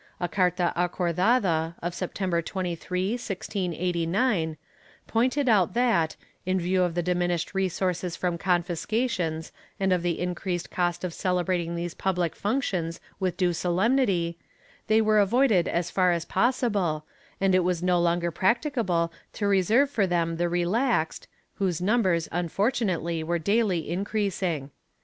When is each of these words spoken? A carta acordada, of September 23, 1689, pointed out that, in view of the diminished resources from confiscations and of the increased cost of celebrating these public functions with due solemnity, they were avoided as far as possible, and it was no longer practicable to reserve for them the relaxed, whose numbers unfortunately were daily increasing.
A 0.19 0.27
carta 0.27 0.73
acordada, 0.75 1.75
of 1.83 1.93
September 1.93 2.41
23, 2.41 3.11
1689, 3.19 4.57
pointed 5.05 5.47
out 5.47 5.75
that, 5.75 6.15
in 6.43 6.59
view 6.59 6.81
of 6.81 6.95
the 6.95 7.03
diminished 7.03 7.53
resources 7.53 8.15
from 8.15 8.39
confiscations 8.39 9.51
and 9.79 9.93
of 9.93 10.01
the 10.01 10.19
increased 10.19 10.71
cost 10.71 11.03
of 11.03 11.13
celebrating 11.13 11.75
these 11.75 11.93
public 11.93 12.35
functions 12.35 12.99
with 13.19 13.37
due 13.37 13.53
solemnity, 13.53 14.39
they 14.87 15.01
were 15.03 15.19
avoided 15.19 15.67
as 15.67 15.91
far 15.91 16.11
as 16.11 16.25
possible, 16.25 17.05
and 17.39 17.53
it 17.53 17.63
was 17.63 17.83
no 17.83 18.01
longer 18.01 18.31
practicable 18.31 19.13
to 19.33 19.45
reserve 19.45 19.87
for 19.87 20.07
them 20.07 20.37
the 20.37 20.49
relaxed, 20.49 21.27
whose 21.57 21.79
numbers 21.79 22.27
unfortunately 22.31 23.23
were 23.23 23.37
daily 23.37 23.87
increasing. 23.87 24.71